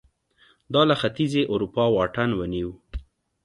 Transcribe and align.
دا 0.73 0.81
له 0.89 0.95
ختیځې 1.01 1.41
اروپا 1.53 1.83
واټن 1.95 2.29
ونیو 2.39 2.69